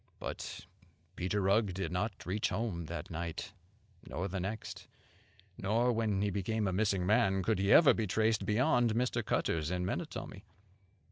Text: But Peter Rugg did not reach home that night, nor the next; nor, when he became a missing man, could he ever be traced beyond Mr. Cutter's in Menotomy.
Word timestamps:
But 0.17 0.65
Peter 1.15 1.41
Rugg 1.41 1.75
did 1.75 1.91
not 1.91 2.25
reach 2.25 2.49
home 2.49 2.85
that 2.87 3.11
night, 3.11 3.53
nor 4.09 4.27
the 4.27 4.39
next; 4.39 4.87
nor, 5.59 5.91
when 5.93 6.23
he 6.23 6.31
became 6.31 6.67
a 6.67 6.73
missing 6.73 7.05
man, 7.05 7.43
could 7.43 7.59
he 7.59 7.71
ever 7.71 7.93
be 7.93 8.07
traced 8.07 8.43
beyond 8.43 8.95
Mr. 8.95 9.23
Cutter's 9.23 9.69
in 9.69 9.85
Menotomy. 9.85 10.43